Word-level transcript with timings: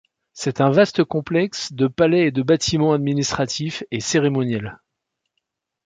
C'est 0.33 0.61
un 0.61 0.71
vaste 0.71 1.03
complexe 1.03 1.73
de 1.73 1.85
palais 1.85 2.25
et 2.25 2.31
de 2.31 2.41
bâtiments 2.41 2.93
administratifs 2.93 3.83
et 3.91 3.99
cérémoniels. 3.99 4.79